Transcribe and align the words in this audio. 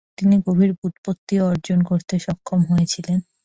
তিনি 0.17 0.35
গভীর 0.45 0.71
বুপত্তিও 0.79 1.43
অর্জন 1.51 1.79
করতে 1.89 2.13
সক্ষম 2.25 2.59
হয়েছিলেন। 2.69 3.17